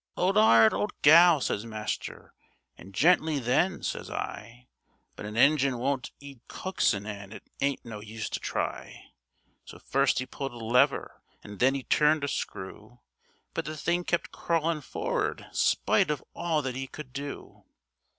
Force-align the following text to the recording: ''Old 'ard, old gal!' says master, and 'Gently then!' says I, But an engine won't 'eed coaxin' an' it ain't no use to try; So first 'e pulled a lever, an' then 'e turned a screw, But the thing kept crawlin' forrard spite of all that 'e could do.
''Old 0.17 0.35
'ard, 0.35 0.73
old 0.73 0.99
gal!' 1.03 1.39
says 1.41 1.63
master, 1.63 2.33
and 2.75 2.91
'Gently 2.91 3.37
then!' 3.37 3.83
says 3.83 4.09
I, 4.09 4.65
But 5.15 5.27
an 5.27 5.37
engine 5.37 5.77
won't 5.77 6.09
'eed 6.19 6.39
coaxin' 6.47 7.05
an' 7.05 7.31
it 7.31 7.43
ain't 7.61 7.85
no 7.85 7.99
use 7.99 8.27
to 8.31 8.39
try; 8.39 9.11
So 9.63 9.77
first 9.77 10.19
'e 10.19 10.25
pulled 10.25 10.53
a 10.53 10.57
lever, 10.57 11.21
an' 11.43 11.59
then 11.59 11.75
'e 11.75 11.83
turned 11.83 12.23
a 12.23 12.27
screw, 12.27 13.01
But 13.53 13.65
the 13.65 13.77
thing 13.77 14.03
kept 14.03 14.31
crawlin' 14.31 14.81
forrard 14.81 15.45
spite 15.51 16.09
of 16.09 16.23
all 16.33 16.63
that 16.63 16.75
'e 16.75 16.87
could 16.87 17.13
do. 17.13 17.63